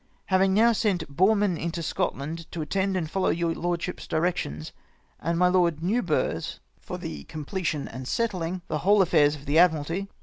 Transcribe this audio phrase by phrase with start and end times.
[0.33, 4.71] Having now sent Boreman into Scotland to attend and follow your lordship's directions,
[5.19, 9.59] and my Lord New burgh's, for the completing and settling the whole affairs of the
[9.59, 10.07] Admiralty.